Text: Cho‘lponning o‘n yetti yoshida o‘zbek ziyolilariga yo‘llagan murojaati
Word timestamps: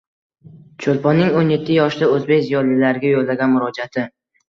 Cho‘lponning 0.85 1.37
o‘n 1.43 1.53
yetti 1.55 1.77
yoshida 1.77 2.09
o‘zbek 2.17 2.45
ziyolilariga 2.49 3.15
yo‘llagan 3.17 3.57
murojaati 3.59 4.09